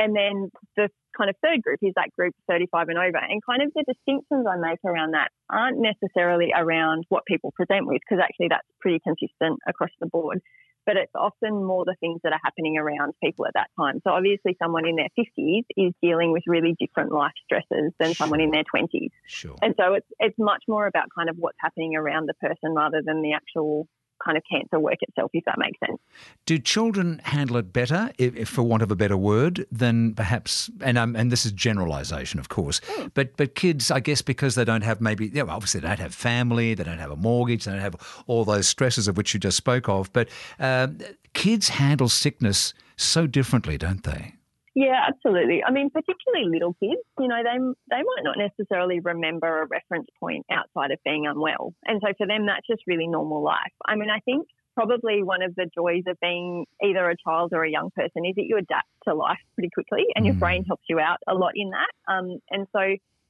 And 0.00 0.16
then 0.16 0.50
the 0.76 0.88
kind 1.16 1.28
of 1.28 1.36
third 1.44 1.60
group 1.60 1.78
is 1.82 1.92
that 1.96 2.08
group 2.16 2.34
35 2.48 2.88
and 2.88 2.98
over. 2.98 3.18
And 3.18 3.42
kind 3.44 3.60
of 3.60 3.70
the 3.74 3.84
distinctions 3.84 4.46
I 4.48 4.56
make 4.56 4.78
around 4.82 5.12
that 5.12 5.28
aren't 5.50 5.76
necessarily 5.76 6.52
around 6.56 7.04
what 7.10 7.26
people 7.26 7.52
present 7.52 7.86
with, 7.86 8.00
because 8.00 8.22
actually 8.24 8.48
that's 8.48 8.66
pretty 8.80 8.98
consistent 9.04 9.60
across 9.68 9.90
the 10.00 10.06
board. 10.06 10.40
But 10.86 10.96
it's 10.96 11.12
often 11.14 11.62
more 11.62 11.84
the 11.84 11.94
things 12.00 12.20
that 12.24 12.32
are 12.32 12.40
happening 12.42 12.78
around 12.78 13.12
people 13.22 13.44
at 13.44 13.52
that 13.52 13.68
time. 13.78 14.00
So 14.02 14.10
obviously, 14.10 14.56
someone 14.58 14.88
in 14.88 14.96
their 14.96 15.12
50s 15.12 15.64
is 15.76 15.92
dealing 16.00 16.32
with 16.32 16.44
really 16.46 16.74
different 16.80 17.12
life 17.12 17.36
stresses 17.44 17.92
than 18.00 18.08
sure. 18.08 18.14
someone 18.14 18.40
in 18.40 18.50
their 18.50 18.64
20s. 18.64 19.10
Sure. 19.26 19.56
And 19.60 19.74
so 19.78 19.92
it's 19.92 20.06
it's 20.18 20.38
much 20.38 20.64
more 20.66 20.86
about 20.86 21.08
kind 21.14 21.28
of 21.28 21.36
what's 21.36 21.58
happening 21.60 21.94
around 21.94 22.30
the 22.30 22.34
person 22.40 22.72
rather 22.74 23.02
than 23.04 23.20
the 23.20 23.34
actual 23.34 23.86
kind 24.24 24.36
of 24.36 24.42
cancer 24.50 24.78
work 24.78 24.98
itself, 25.00 25.30
if 25.34 25.44
that 25.44 25.58
makes 25.58 25.78
sense. 25.80 26.00
Do 26.46 26.58
children 26.58 27.20
handle 27.24 27.56
it 27.56 27.72
better, 27.72 28.10
if, 28.18 28.36
if 28.36 28.48
for 28.48 28.62
want 28.62 28.82
of 28.82 28.90
a 28.90 28.96
better 28.96 29.16
word, 29.16 29.66
than 29.70 30.14
perhaps? 30.14 30.70
And 30.82 30.98
um, 30.98 31.16
and 31.16 31.30
this 31.30 31.46
is 31.46 31.52
generalisation, 31.52 32.40
of 32.40 32.48
course. 32.48 32.80
Mm. 32.80 33.10
But 33.14 33.36
but 33.36 33.54
kids, 33.54 33.90
I 33.90 34.00
guess, 34.00 34.22
because 34.22 34.54
they 34.54 34.64
don't 34.64 34.82
have 34.82 35.00
maybe, 35.00 35.30
yeah, 35.32 35.42
obviously 35.42 35.80
they 35.80 35.88
don't 35.88 36.00
have 36.00 36.14
family, 36.14 36.74
they 36.74 36.84
don't 36.84 36.98
have 36.98 37.10
a 37.10 37.16
mortgage, 37.16 37.64
they 37.64 37.72
don't 37.72 37.80
have 37.80 37.96
all 38.26 38.44
those 38.44 38.68
stresses 38.68 39.08
of 39.08 39.16
which 39.16 39.34
you 39.34 39.40
just 39.40 39.56
spoke 39.56 39.88
of. 39.88 40.12
But 40.12 40.28
uh, 40.58 40.88
kids 41.32 41.70
handle 41.70 42.08
sickness 42.08 42.74
so 42.96 43.26
differently, 43.26 43.78
don't 43.78 44.02
they? 44.04 44.34
Yeah, 44.74 45.00
absolutely. 45.08 45.62
I 45.66 45.72
mean, 45.72 45.90
particularly 45.90 46.48
little 46.48 46.74
kids, 46.74 47.02
you 47.18 47.26
know, 47.26 47.42
they 47.42 47.58
they 47.90 48.02
might 48.02 48.22
not 48.22 48.36
necessarily 48.38 49.00
remember 49.00 49.62
a 49.62 49.66
reference 49.66 50.06
point 50.20 50.46
outside 50.50 50.92
of 50.92 50.98
being 51.04 51.26
unwell, 51.26 51.74
and 51.84 52.00
so 52.00 52.12
for 52.16 52.26
them, 52.26 52.46
that's 52.46 52.66
just 52.68 52.82
really 52.86 53.08
normal 53.08 53.42
life. 53.42 53.74
I 53.84 53.96
mean, 53.96 54.10
I 54.10 54.20
think 54.20 54.46
probably 54.76 55.22
one 55.22 55.42
of 55.42 55.54
the 55.56 55.68
joys 55.74 56.04
of 56.06 56.16
being 56.20 56.66
either 56.82 57.10
a 57.10 57.16
child 57.16 57.50
or 57.52 57.64
a 57.64 57.70
young 57.70 57.90
person 57.96 58.24
is 58.24 58.34
that 58.36 58.46
you 58.46 58.56
adapt 58.56 58.88
to 59.08 59.14
life 59.14 59.42
pretty 59.54 59.70
quickly, 59.74 60.04
and 60.14 60.24
your 60.24 60.36
mm. 60.36 60.40
brain 60.40 60.64
helps 60.64 60.84
you 60.88 61.00
out 61.00 61.18
a 61.28 61.34
lot 61.34 61.52
in 61.56 61.70
that. 61.70 62.12
Um, 62.12 62.38
and 62.50 62.66
so, 62.72 62.80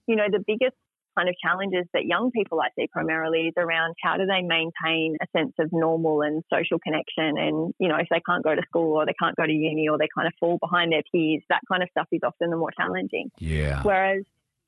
you 0.06 0.16
know, 0.16 0.26
the 0.30 0.44
biggest 0.46 0.76
kind 1.20 1.28
of 1.28 1.36
challenges 1.42 1.86
that 1.92 2.06
young 2.06 2.30
people 2.30 2.60
I 2.60 2.68
see 2.78 2.88
primarily 2.90 3.48
is 3.48 3.54
around 3.56 3.94
how 4.02 4.16
do 4.16 4.24
they 4.26 4.42
maintain 4.42 5.16
a 5.20 5.26
sense 5.36 5.52
of 5.58 5.68
normal 5.72 6.22
and 6.22 6.42
social 6.52 6.78
connection. 6.78 7.36
And, 7.38 7.74
you 7.78 7.88
know, 7.88 7.96
if 7.96 8.08
they 8.10 8.20
can't 8.26 8.42
go 8.42 8.54
to 8.54 8.62
school 8.68 8.96
or 8.96 9.06
they 9.06 9.14
can't 9.20 9.36
go 9.36 9.44
to 9.44 9.52
uni 9.52 9.88
or 9.88 9.98
they 9.98 10.08
kind 10.14 10.26
of 10.26 10.32
fall 10.40 10.58
behind 10.58 10.92
their 10.92 11.02
peers, 11.12 11.42
that 11.48 11.60
kind 11.70 11.82
of 11.82 11.88
stuff 11.90 12.06
is 12.12 12.20
often 12.24 12.50
the 12.50 12.56
more 12.56 12.70
challenging. 12.76 13.30
Yeah. 13.38 13.82
Whereas, 13.82 14.24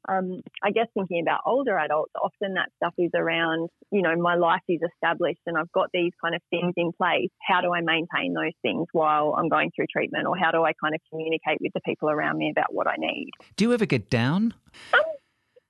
um, 0.08 0.42
I 0.62 0.72
guess 0.72 0.88
thinking 0.94 1.22
about 1.22 1.40
older 1.46 1.78
adults, 1.78 2.12
often 2.20 2.54
that 2.54 2.70
stuff 2.76 2.92
is 2.98 3.12
around, 3.14 3.70
you 3.92 4.02
know, 4.02 4.14
my 4.16 4.34
life 4.34 4.62
is 4.68 4.80
established 4.94 5.40
and 5.46 5.56
I've 5.56 5.70
got 5.72 5.90
these 5.94 6.12
kind 6.20 6.34
of 6.34 6.42
things 6.50 6.74
in 6.76 6.90
place. 6.92 7.30
How 7.40 7.60
do 7.60 7.72
I 7.72 7.80
maintain 7.80 8.34
those 8.34 8.52
things 8.62 8.86
while 8.92 9.36
I'm 9.38 9.48
going 9.48 9.70
through 9.74 9.86
treatment? 9.92 10.26
Or 10.26 10.36
how 10.36 10.50
do 10.50 10.64
I 10.64 10.72
kind 10.72 10.94
of 10.94 11.00
communicate 11.08 11.58
with 11.60 11.72
the 11.72 11.80
people 11.80 12.10
around 12.10 12.36
me 12.36 12.50
about 12.50 12.74
what 12.74 12.88
I 12.88 12.96
need? 12.98 13.30
Do 13.56 13.64
you 13.64 13.72
ever 13.72 13.86
get 13.86 14.10
down? 14.10 14.54
Um, 14.92 15.00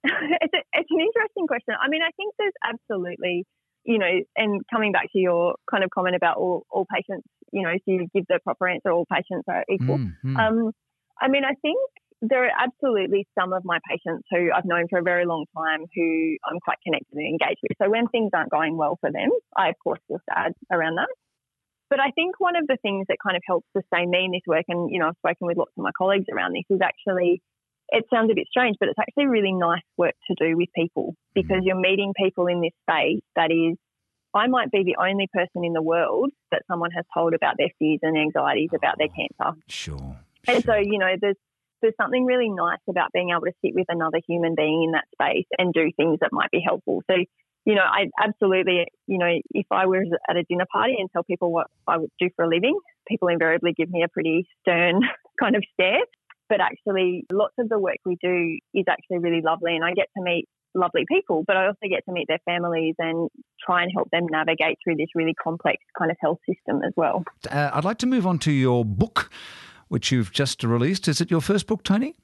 it's, 0.42 0.54
a, 0.54 0.62
it's 0.74 0.90
an 0.90 1.00
interesting 1.00 1.46
question. 1.46 1.74
I 1.80 1.88
mean, 1.88 2.02
I 2.02 2.10
think 2.16 2.34
there's 2.38 2.56
absolutely, 2.64 3.44
you 3.84 3.98
know, 3.98 4.12
and 4.36 4.62
coming 4.72 4.92
back 4.92 5.12
to 5.12 5.18
your 5.18 5.56
kind 5.70 5.84
of 5.84 5.90
comment 5.90 6.16
about 6.16 6.36
all, 6.36 6.66
all 6.70 6.86
patients, 6.86 7.26
you 7.52 7.62
know, 7.62 7.70
if 7.70 7.82
you 7.86 8.08
give 8.14 8.24
the 8.28 8.40
proper 8.42 8.68
answer, 8.68 8.90
all 8.90 9.06
patients 9.06 9.44
are 9.48 9.64
equal. 9.70 9.98
Mm-hmm. 9.98 10.36
Um, 10.36 10.72
I 11.20 11.28
mean, 11.28 11.44
I 11.44 11.54
think 11.62 11.78
there 12.22 12.44
are 12.46 12.52
absolutely 12.56 13.26
some 13.38 13.52
of 13.52 13.62
my 13.64 13.78
patients 13.88 14.26
who 14.30 14.50
I've 14.54 14.64
known 14.64 14.86
for 14.88 14.98
a 14.98 15.02
very 15.02 15.26
long 15.26 15.44
time 15.56 15.86
who 15.94 16.36
I'm 16.46 16.60
quite 16.60 16.78
connected 16.86 17.12
and 17.12 17.26
engaged 17.26 17.58
with. 17.62 17.76
So 17.82 17.90
when 17.90 18.06
things 18.08 18.30
aren't 18.32 18.50
going 18.50 18.76
well 18.76 18.96
for 19.00 19.10
them, 19.10 19.30
I 19.56 19.68
of 19.68 19.74
course 19.82 19.98
feel 20.06 20.20
sad 20.30 20.52
around 20.70 20.96
that. 20.96 21.08
But 21.90 22.00
I 22.00 22.10
think 22.14 22.36
one 22.38 22.56
of 22.56 22.66
the 22.68 22.78
things 22.80 23.06
that 23.08 23.18
kind 23.22 23.36
of 23.36 23.42
helps 23.44 23.66
sustain 23.76 24.08
me 24.08 24.24
in 24.24 24.30
this 24.30 24.46
work, 24.46 24.64
and 24.68 24.88
you 24.90 24.98
know, 24.98 25.08
I've 25.08 25.18
spoken 25.18 25.46
with 25.46 25.58
lots 25.58 25.72
of 25.76 25.82
my 25.82 25.90
colleagues 25.98 26.26
around 26.32 26.54
this, 26.54 26.64
is 26.70 26.80
actually 26.80 27.42
it 27.92 28.06
sounds 28.12 28.30
a 28.30 28.34
bit 28.34 28.48
strange, 28.50 28.76
but 28.80 28.88
it's 28.88 28.98
actually 28.98 29.26
really 29.26 29.52
nice 29.52 29.82
work 29.98 30.14
to 30.28 30.34
do 30.34 30.56
with 30.56 30.68
people 30.74 31.14
because 31.34 31.58
mm. 31.58 31.66
you're 31.66 31.80
meeting 31.80 32.14
people 32.16 32.46
in 32.46 32.60
this 32.60 32.72
space 32.88 33.20
that 33.36 33.50
is, 33.52 33.76
I 34.34 34.46
might 34.46 34.70
be 34.70 34.82
the 34.82 34.96
only 34.98 35.28
person 35.32 35.62
in 35.62 35.74
the 35.74 35.82
world 35.82 36.30
that 36.50 36.62
someone 36.66 36.90
has 36.92 37.04
told 37.12 37.34
about 37.34 37.56
their 37.58 37.68
fears 37.78 38.00
and 38.02 38.16
anxieties 38.16 38.70
oh, 38.72 38.76
about 38.76 38.96
their 38.98 39.08
oh, 39.10 39.16
cancer. 39.44 39.58
Sure. 39.68 40.16
And 40.48 40.64
so, 40.64 40.74
you 40.74 40.98
know, 40.98 41.14
there's 41.20 41.36
there's 41.82 41.94
something 42.00 42.24
really 42.24 42.48
nice 42.48 42.78
about 42.88 43.12
being 43.12 43.30
able 43.30 43.42
to 43.42 43.52
sit 43.62 43.74
with 43.74 43.86
another 43.88 44.20
human 44.26 44.54
being 44.54 44.84
in 44.84 44.92
that 44.92 45.04
space 45.12 45.46
and 45.58 45.74
do 45.74 45.90
things 45.96 46.18
that 46.20 46.30
might 46.32 46.50
be 46.52 46.62
helpful. 46.64 47.02
So, 47.10 47.16
you 47.64 47.74
know, 47.74 47.82
I 47.82 48.06
absolutely, 48.22 48.86
you 49.08 49.18
know, 49.18 49.40
if 49.50 49.66
I 49.70 49.86
was 49.86 50.06
at 50.30 50.36
a 50.36 50.44
dinner 50.44 50.66
party 50.72 50.94
and 50.98 51.10
tell 51.12 51.24
people 51.24 51.52
what 51.52 51.66
I 51.88 51.98
would 51.98 52.10
do 52.20 52.28
for 52.36 52.44
a 52.44 52.48
living, 52.48 52.78
people 53.08 53.28
invariably 53.28 53.72
give 53.76 53.90
me 53.90 54.04
a 54.04 54.08
pretty 54.08 54.46
stern 54.60 55.00
kind 55.40 55.56
of 55.56 55.64
stare 55.74 56.04
but 56.48 56.60
actually 56.60 57.24
lots 57.32 57.54
of 57.58 57.68
the 57.68 57.78
work 57.78 57.96
we 58.04 58.16
do 58.22 58.58
is 58.74 58.84
actually 58.88 59.18
really 59.18 59.40
lovely 59.42 59.74
and 59.74 59.84
I 59.84 59.92
get 59.92 60.08
to 60.16 60.22
meet 60.22 60.48
lovely 60.74 61.04
people, 61.06 61.44
but 61.46 61.56
I 61.56 61.66
also 61.66 61.88
get 61.88 62.04
to 62.06 62.12
meet 62.12 62.28
their 62.28 62.40
families 62.44 62.94
and 62.98 63.28
try 63.64 63.82
and 63.82 63.92
help 63.94 64.10
them 64.10 64.26
navigate 64.30 64.78
through 64.82 64.96
this 64.96 65.08
really 65.14 65.34
complex 65.34 65.78
kind 65.98 66.10
of 66.10 66.16
health 66.20 66.38
system 66.48 66.82
as 66.82 66.92
well. 66.96 67.24
Uh, 67.50 67.70
I'd 67.72 67.84
like 67.84 67.98
to 67.98 68.06
move 68.06 68.26
on 68.26 68.38
to 68.40 68.52
your 68.52 68.84
book, 68.84 69.30
which 69.88 70.10
you've 70.10 70.32
just 70.32 70.64
released. 70.64 71.08
Is 71.08 71.20
it 71.20 71.30
your 71.30 71.40
first 71.40 71.66
book, 71.66 71.82
Toni? 71.82 72.14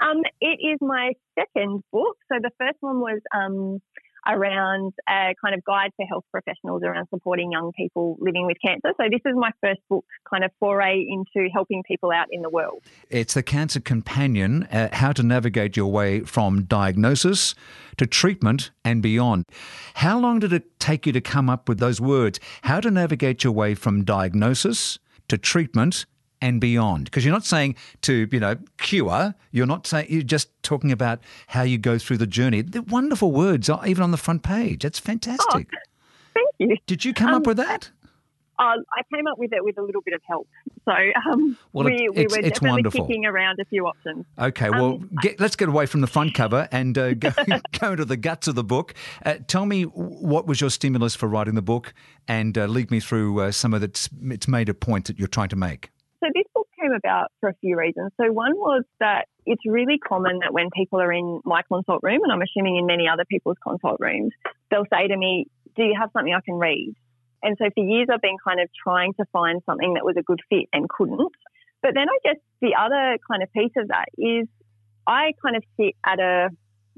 Um, 0.00 0.22
it 0.40 0.60
is 0.62 0.78
my 0.80 1.12
second 1.38 1.82
book. 1.92 2.16
So 2.30 2.38
the 2.40 2.50
first 2.58 2.76
one 2.80 3.00
was 3.00 3.20
um, 3.34 3.80
around 4.26 4.92
a 5.08 5.34
kind 5.42 5.54
of 5.54 5.64
guide 5.64 5.90
for 5.96 6.06
health 6.06 6.24
professionals 6.30 6.82
around 6.82 7.06
supporting 7.10 7.52
young 7.52 7.72
people 7.76 8.16
living 8.20 8.46
with 8.46 8.56
cancer. 8.64 8.90
So 8.96 9.08
this 9.10 9.20
is 9.24 9.34
my 9.36 9.50
first 9.62 9.80
book 9.88 10.04
kind 10.28 10.44
of 10.44 10.50
foray 10.58 11.04
into 11.08 11.48
helping 11.52 11.82
people 11.82 12.10
out 12.10 12.26
in 12.30 12.42
the 12.42 12.50
world. 12.50 12.82
It's 13.10 13.34
the 13.34 13.42
Cancer 13.42 13.80
Companion, 13.80 14.64
uh, 14.64 14.88
how 14.92 15.12
to 15.12 15.22
navigate 15.22 15.76
your 15.76 15.90
way 15.90 16.20
from 16.20 16.64
diagnosis 16.64 17.54
to 17.96 18.06
treatment 18.06 18.70
and 18.84 19.02
beyond. 19.02 19.44
How 19.94 20.18
long 20.18 20.38
did 20.38 20.52
it 20.52 20.78
take 20.78 21.06
you 21.06 21.12
to 21.12 21.20
come 21.20 21.50
up 21.50 21.68
with 21.68 21.78
those 21.78 22.00
words? 22.00 22.38
How 22.62 22.80
to 22.80 22.90
navigate 22.90 23.44
your 23.44 23.52
way 23.52 23.74
from 23.74 24.04
diagnosis 24.04 24.98
to 25.28 25.38
treatment 25.38 26.06
and 26.40 26.60
beyond 26.60 27.04
because 27.04 27.24
you're 27.24 27.34
not 27.34 27.44
saying 27.44 27.74
to 28.02 28.28
you 28.30 28.40
know 28.40 28.56
cure 28.78 29.34
you're 29.50 29.66
not 29.66 29.86
saying 29.86 30.06
you're 30.08 30.22
just 30.22 30.50
talking 30.62 30.92
about 30.92 31.20
how 31.48 31.62
you 31.62 31.78
go 31.78 31.98
through 31.98 32.16
the 32.16 32.26
journey 32.26 32.62
the 32.62 32.82
wonderful 32.82 33.32
words 33.32 33.70
even 33.86 34.02
on 34.02 34.10
the 34.10 34.16
front 34.16 34.42
page 34.42 34.82
that's 34.82 34.98
fantastic 34.98 35.68
oh, 35.72 35.78
thank 36.34 36.48
you 36.58 36.76
did 36.86 37.04
you 37.04 37.12
come 37.12 37.30
um, 37.30 37.34
up 37.36 37.46
with 37.46 37.56
that 37.56 37.90
uh, 38.58 38.74
I 38.92 39.02
came 39.14 39.26
up 39.28 39.38
with 39.38 39.52
it 39.52 39.64
with 39.64 39.78
a 39.78 39.82
little 39.82 40.02
bit 40.02 40.14
of 40.14 40.20
help. 40.26 40.48
So 40.84 40.92
um, 40.92 41.56
well, 41.72 41.84
we, 41.84 42.08
we 42.08 42.24
were 42.24 42.42
definitely 42.42 42.70
wonderful. 42.70 43.06
kicking 43.06 43.24
around 43.24 43.60
a 43.60 43.64
few 43.66 43.86
options. 43.86 44.26
Okay, 44.36 44.68
well, 44.68 44.94
um, 44.94 45.10
get, 45.22 45.38
let's 45.38 45.54
get 45.54 45.68
away 45.68 45.86
from 45.86 46.00
the 46.00 46.08
front 46.08 46.34
cover 46.34 46.68
and 46.72 46.98
uh, 46.98 47.14
go, 47.14 47.30
go 47.78 47.92
into 47.92 48.04
the 48.04 48.16
guts 48.16 48.48
of 48.48 48.56
the 48.56 48.64
book. 48.64 48.94
Uh, 49.24 49.36
tell 49.46 49.64
me 49.64 49.84
what 49.84 50.46
was 50.46 50.60
your 50.60 50.70
stimulus 50.70 51.14
for 51.14 51.28
writing 51.28 51.54
the 51.54 51.62
book 51.62 51.94
and 52.26 52.58
uh, 52.58 52.66
lead 52.66 52.90
me 52.90 52.98
through 52.98 53.40
uh, 53.40 53.52
some 53.52 53.74
of 53.74 53.80
the 53.80 53.86
its, 53.88 54.08
its 54.22 54.48
major 54.48 54.74
points 54.74 55.08
that 55.08 55.18
you're 55.18 55.28
trying 55.28 55.48
to 55.50 55.56
make. 55.56 55.90
So 56.20 56.30
this 56.34 56.44
book 56.54 56.66
came 56.80 56.92
about 56.92 57.30
for 57.40 57.48
a 57.48 57.54
few 57.60 57.78
reasons. 57.78 58.10
So 58.20 58.32
one 58.32 58.56
was 58.56 58.84
that 58.98 59.26
it's 59.46 59.62
really 59.64 59.98
common 59.98 60.40
that 60.40 60.52
when 60.52 60.68
people 60.74 61.00
are 61.00 61.12
in 61.12 61.40
my 61.44 61.62
consult 61.62 62.00
room, 62.02 62.22
and 62.24 62.32
I'm 62.32 62.42
assuming 62.42 62.76
in 62.76 62.86
many 62.86 63.08
other 63.08 63.24
people's 63.24 63.56
consult 63.62 63.98
rooms, 64.00 64.32
they'll 64.70 64.86
say 64.92 65.06
to 65.06 65.16
me, 65.16 65.46
"Do 65.76 65.84
you 65.84 65.94
have 65.98 66.10
something 66.12 66.34
I 66.34 66.40
can 66.40 66.56
read?" 66.56 66.94
And 67.42 67.56
so 67.56 67.70
for 67.70 67.84
years, 67.84 68.08
I've 68.10 68.20
been 68.20 68.36
kind 68.42 68.60
of 68.60 68.68
trying 68.74 69.14
to 69.14 69.24
find 69.32 69.62
something 69.64 69.94
that 69.94 70.04
was 70.04 70.16
a 70.16 70.22
good 70.22 70.40
fit 70.50 70.66
and 70.72 70.88
couldn't. 70.88 71.32
But 71.82 71.94
then 71.94 72.08
I 72.08 72.18
guess 72.24 72.40
the 72.60 72.74
other 72.74 73.18
kind 73.30 73.42
of 73.42 73.52
piece 73.52 73.76
of 73.76 73.88
that 73.88 74.06
is 74.18 74.48
I 75.06 75.32
kind 75.40 75.56
of 75.56 75.62
sit 75.76 75.94
at 76.04 76.18
a, 76.18 76.50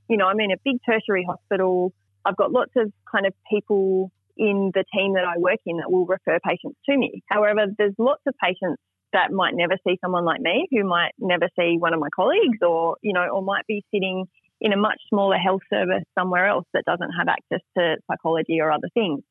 you 0.08 0.16
know, 0.16 0.26
I'm 0.26 0.40
in 0.40 0.50
a 0.50 0.56
big 0.64 0.78
tertiary 0.84 1.24
hospital. 1.24 1.92
I've 2.24 2.36
got 2.36 2.52
lots 2.52 2.72
of 2.76 2.90
kind 3.10 3.26
of 3.26 3.34
people 3.50 4.10
in 4.38 4.70
the 4.72 4.84
team 4.94 5.14
that 5.14 5.24
I 5.24 5.36
work 5.36 5.60
in 5.66 5.76
that 5.76 5.92
will 5.92 6.06
refer 6.06 6.38
patients 6.40 6.78
to 6.88 6.96
me. 6.96 7.22
However, 7.28 7.66
there's 7.76 7.94
lots 7.98 8.22
of 8.26 8.34
patients 8.42 8.80
that 9.12 9.32
might 9.32 9.54
never 9.54 9.76
see 9.86 9.98
someone 10.00 10.24
like 10.24 10.40
me, 10.40 10.68
who 10.70 10.84
might 10.84 11.12
never 11.18 11.48
see 11.58 11.76
one 11.78 11.94
of 11.94 12.00
my 12.00 12.08
colleagues, 12.14 12.58
or 12.62 12.96
you 13.02 13.12
know, 13.12 13.26
or 13.32 13.42
might 13.42 13.66
be 13.66 13.84
sitting 13.92 14.26
in 14.60 14.72
a 14.72 14.76
much 14.76 15.00
smaller 15.08 15.36
health 15.36 15.62
service 15.72 16.04
somewhere 16.18 16.46
else 16.46 16.66
that 16.74 16.84
doesn't 16.84 17.10
have 17.18 17.28
access 17.28 17.60
to 17.76 17.96
psychology 18.10 18.60
or 18.60 18.70
other 18.70 18.88
things. 18.92 19.22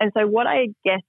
And 0.00 0.12
so, 0.16 0.26
what 0.26 0.46
I 0.46 0.68
guess 0.84 1.00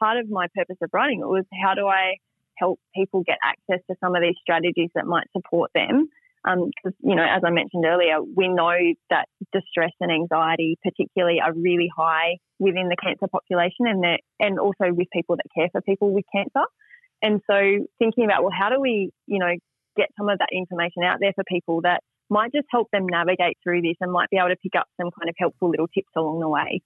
part 0.00 0.18
of 0.18 0.28
my 0.28 0.46
purpose 0.54 0.76
of 0.82 0.90
writing 0.92 1.20
it 1.20 1.28
was 1.28 1.44
how 1.62 1.74
do 1.74 1.86
I 1.86 2.16
help 2.56 2.78
people 2.94 3.22
get 3.22 3.38
access 3.42 3.84
to 3.88 3.96
some 4.00 4.14
of 4.14 4.22
these 4.22 4.36
strategies 4.40 4.90
that 4.94 5.06
might 5.06 5.26
support 5.32 5.70
them? 5.74 6.08
Because, 6.42 6.94
um, 6.96 7.10
you 7.10 7.16
know, 7.16 7.24
as 7.24 7.42
I 7.44 7.50
mentioned 7.50 7.84
earlier, 7.84 8.22
we 8.22 8.48
know 8.48 8.72
that 9.10 9.26
distress 9.52 9.92
and 10.00 10.10
anxiety, 10.10 10.78
particularly, 10.82 11.38
are 11.40 11.52
really 11.52 11.90
high 11.94 12.38
within 12.58 12.88
the 12.88 12.96
cancer 12.96 13.26
population 13.30 13.86
and, 13.86 14.04
and 14.38 14.58
also 14.58 14.92
with 14.92 15.08
people 15.12 15.36
that 15.36 15.44
care 15.54 15.68
for 15.70 15.82
people 15.82 16.12
with 16.12 16.24
cancer. 16.34 16.64
And 17.22 17.40
so 17.46 17.86
thinking 17.98 18.24
about, 18.24 18.42
well, 18.42 18.52
how 18.56 18.70
do 18.70 18.80
we, 18.80 19.10
you 19.26 19.38
know, 19.38 19.52
get 19.96 20.08
some 20.16 20.28
of 20.28 20.38
that 20.38 20.48
information 20.52 21.02
out 21.04 21.18
there 21.20 21.32
for 21.34 21.44
people 21.44 21.82
that 21.82 22.02
might 22.28 22.52
just 22.52 22.66
help 22.70 22.88
them 22.92 23.06
navigate 23.06 23.58
through 23.62 23.82
this 23.82 23.96
and 24.00 24.12
might 24.12 24.30
be 24.30 24.38
able 24.38 24.48
to 24.48 24.56
pick 24.56 24.72
up 24.78 24.86
some 25.00 25.10
kind 25.18 25.28
of 25.28 25.34
helpful 25.38 25.68
little 25.68 25.88
tips 25.88 26.10
along 26.16 26.40
the 26.40 26.48
way. 26.48 26.80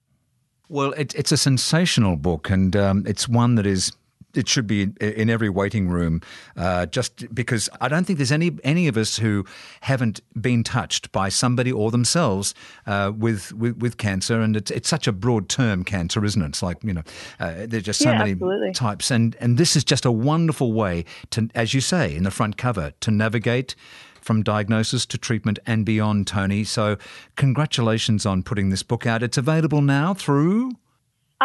Well, 0.67 0.93
it, 0.93 1.13
it's 1.13 1.31
a 1.31 1.37
sensational 1.37 2.15
book, 2.15 2.49
and 2.49 2.75
um, 2.75 3.05
it's 3.05 3.29
one 3.29 3.53
that 3.55 3.67
is 3.67 3.91
it 4.35 4.47
should 4.47 4.67
be 4.67 4.83
in 4.99 5.29
every 5.29 5.49
waiting 5.49 5.87
room, 5.89 6.21
uh, 6.55 6.85
just 6.87 7.33
because 7.33 7.69
I 7.81 7.87
don't 7.87 8.05
think 8.05 8.17
there's 8.17 8.31
any 8.31 8.51
any 8.63 8.87
of 8.87 8.97
us 8.97 9.17
who 9.17 9.45
haven't 9.81 10.21
been 10.39 10.63
touched 10.63 11.11
by 11.11 11.29
somebody 11.29 11.71
or 11.71 11.91
themselves 11.91 12.53
uh, 12.85 13.11
with, 13.15 13.53
with, 13.53 13.77
with 13.77 13.97
cancer, 13.97 14.41
and 14.41 14.55
it's 14.55 14.71
it's 14.71 14.89
such 14.89 15.07
a 15.07 15.11
broad 15.11 15.49
term, 15.49 15.83
cancer, 15.83 16.23
isn't 16.23 16.41
it? 16.41 16.47
It's 16.47 16.63
like 16.63 16.83
you 16.83 16.93
know, 16.93 17.03
uh, 17.39 17.65
there's 17.67 17.83
just 17.83 17.99
so 17.99 18.11
yeah, 18.11 18.17
many 18.19 18.31
absolutely. 18.31 18.71
types, 18.73 19.11
and 19.11 19.35
and 19.39 19.57
this 19.57 19.75
is 19.75 19.83
just 19.83 20.05
a 20.05 20.11
wonderful 20.11 20.73
way 20.73 21.05
to, 21.31 21.49
as 21.55 21.73
you 21.73 21.81
say 21.81 22.15
in 22.15 22.23
the 22.23 22.31
front 22.31 22.57
cover, 22.57 22.93
to 23.01 23.11
navigate 23.11 23.75
from 24.21 24.41
diagnosis 24.41 25.05
to 25.05 25.17
treatment 25.19 25.59
and 25.67 25.85
beyond, 25.85 26.25
Toni. 26.25 26.63
So, 26.63 26.97
congratulations 27.35 28.25
on 28.25 28.41
putting 28.41 28.69
this 28.69 28.81
book 28.81 29.05
out. 29.05 29.21
It's 29.21 29.37
available 29.37 29.81
now 29.81 30.15
through. 30.15 30.71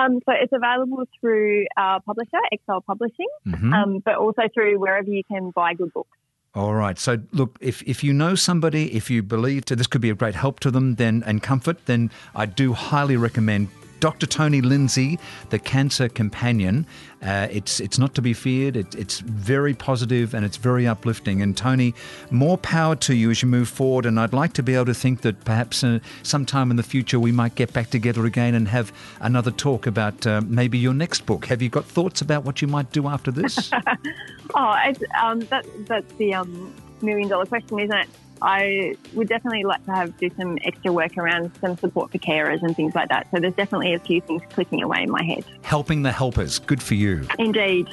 Um, 0.01 0.21
so 0.27 0.33
it's 0.33 0.53
available 0.53 1.05
through 1.21 1.67
our 1.77 2.01
publisher, 2.01 2.39
Exisle 2.53 2.85
Publishing, 2.85 3.29
mm-hmm. 3.47 3.73
um, 3.73 3.99
but 4.05 4.17
also 4.17 4.43
through 4.53 4.79
wherever 4.79 5.09
you 5.09 5.23
can 5.25 5.51
buy 5.51 5.75
good 5.75 5.93
books. 5.93 6.17
All 6.55 6.75
right. 6.75 6.99
So, 6.99 7.19
look, 7.33 7.57
if, 7.61 7.83
if 7.83 8.03
you 8.03 8.13
know 8.13 8.35
somebody, 8.35 8.93
if 8.97 9.09
you 9.09 9.23
believe 9.23 9.67
this 9.67 9.87
could 9.87 10.01
be 10.01 10.11
a 10.11 10.15
great 10.15 10.35
help 10.35 10.59
to 10.61 10.71
them 10.71 10.97
then 10.97 11.23
and 11.25 11.41
comfort, 11.41 11.87
then 11.87 12.11
I 12.35 12.47
do 12.47 12.73
highly 12.73 13.17
recommend 13.17 13.69
Dr. 14.01 14.27
Toni 14.27 14.61
Lyndon, 14.61 15.19
the 15.51 15.59
Cancer 15.59 16.09
Companion. 16.09 16.87
Uh, 17.23 17.47
it's 17.51 17.81
it's 17.81 17.99
not 17.99 18.15
to 18.15 18.23
be 18.23 18.33
feared. 18.33 18.77
It, 18.77 18.95
it's 18.95 19.21
very 19.21 19.75
positive 19.75 20.35
and 20.35 20.45
it's 20.45 20.57
very 20.57 20.87
uplifting. 20.87 21.43
And 21.43 21.55
Toni, 21.57 21.95
more 22.31 22.57
power 22.57 22.97
to 22.97 23.15
you 23.15 23.31
as 23.31 23.43
you 23.43 23.49
move 23.49 23.69
forward. 23.69 24.07
And 24.07 24.19
I'd 24.19 24.33
like 24.33 24.55
to 24.55 24.63
be 24.63 24.75
able 24.75 24.87
to 24.87 24.95
think 24.95 25.21
that 25.21 25.45
perhaps 25.45 25.85
uh, 25.85 25.99
sometime 26.23 26.71
in 26.71 26.77
the 26.77 26.83
future 26.83 27.21
we 27.21 27.31
might 27.31 27.55
get 27.55 27.73
back 27.73 27.91
together 27.91 28.25
again 28.25 28.55
and 28.55 28.69
have 28.69 28.93
another 29.21 29.51
talk 29.51 29.87
about 29.87 30.27
uh, 30.27 30.41
maybe 30.47 30.79
your 30.79 30.95
next 30.95 31.27
book. 31.27 31.47
Have 31.47 31.61
you 31.61 31.69
got 31.69 31.85
thoughts 31.85 32.23
about 32.23 32.45
what 32.45 32.63
you 32.63 32.69
might 32.69 32.91
do 32.93 33.07
after 33.07 33.31
this? 33.31 33.71
oh, 34.55 34.93
um, 35.23 35.41
that, 35.41 35.67
that's 35.87 36.13
the 36.15 36.35
um, 36.35 36.75
million 37.03 37.29
dollar 37.29 37.47
question, 37.47 37.79
isn't 37.81 37.97
it? 37.97 38.09
I 38.43 38.97
would 39.15 39.29
definitely 39.29 39.65
like 39.65 39.85
to 39.87 39.93
have 39.93 40.17
do 40.19 40.31
some 40.39 40.59
extra 40.63 40.93
work 40.93 41.17
around 41.19 41.51
some 41.61 41.77
support 41.77 42.11
for 42.11 42.19
carers 42.19 42.63
and 42.63 42.75
things 42.75 42.95
like 42.95 43.09
that. 43.09 43.27
So 43.31 43.41
there's 43.41 43.55
definitely 43.55 43.95
a 43.95 43.99
few 43.99 44.21
things 44.21 44.43
clicking 44.51 44.83
away 44.83 45.03
in 45.03 45.11
my 45.11 45.23
head. 45.23 45.45
Helping 45.63 46.03
the 46.03 46.13
helpers. 46.13 46.59
Good 46.59 46.83
for 46.83 46.95
you. 46.95 47.27
Indeed. 47.39 47.89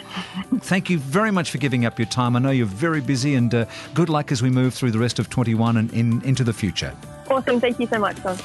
Thank 0.59 0.89
you 0.89 0.99
very 0.99 1.31
much 1.31 1.51
for 1.51 1.57
giving 1.57 1.85
up 1.85 1.99
your 1.99 2.07
time. 2.07 2.35
I 2.35 2.39
know 2.39 2.51
you're 2.51 2.65
very 2.65 3.01
busy 3.01 3.35
and 3.35 3.53
uh, 3.53 3.65
good 3.93 4.09
luck 4.09 4.31
as 4.31 4.41
we 4.41 4.49
move 4.49 4.73
through 4.73 4.91
the 4.91 4.99
rest 4.99 5.19
of 5.19 5.29
21 5.29 5.77
and 5.77 5.93
in, 5.93 6.21
into 6.23 6.43
the 6.43 6.53
future. 6.53 6.95
Awesome. 7.29 7.59
Thank 7.59 7.79
you 7.79 7.87
so 7.87 7.99
much, 7.99 8.21
John. 8.23 8.37